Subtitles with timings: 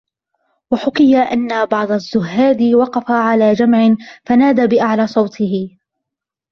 [0.71, 5.77] وَحُكِيَ أَنَّ بَعْضَ الزُّهَّادِ وَقَفَ عَلَى جَمْعٍ فَنَادَى بِأَعْلَى صَوْتِهِ